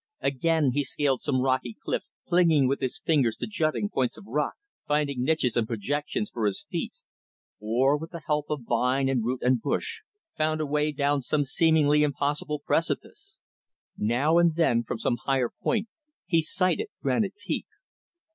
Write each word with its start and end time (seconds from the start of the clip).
Again, 0.23 0.71
he 0.73 0.83
scaled 0.83 1.21
some 1.21 1.41
rocky 1.43 1.77
cliff, 1.79 2.05
clinging 2.27 2.67
with 2.67 2.79
his 2.79 2.97
fingers 2.97 3.35
to 3.35 3.45
jutting 3.45 3.87
points 3.87 4.17
of 4.17 4.25
rock, 4.25 4.55
finding 4.87 5.21
niches 5.23 5.55
and 5.55 5.67
projections 5.67 6.31
for 6.31 6.47
his 6.47 6.59
feet; 6.63 6.93
or, 7.59 7.95
with 7.99 8.09
the 8.09 8.23
help 8.25 8.47
of 8.49 8.63
vine 8.67 9.07
and 9.07 9.23
root 9.23 9.43
and 9.43 9.61
bush, 9.61 10.01
found 10.35 10.59
a 10.59 10.65
way 10.65 10.91
down 10.91 11.21
some 11.21 11.45
seemingly 11.45 12.01
impossible 12.01 12.63
precipice. 12.65 13.37
Now 13.95 14.39
and 14.39 14.55
then, 14.55 14.81
from 14.83 14.97
some 14.97 15.17
higher 15.25 15.49
point, 15.61 15.87
he 16.25 16.41
sighted 16.41 16.87
Granite 17.03 17.35
Peak. 17.45 17.67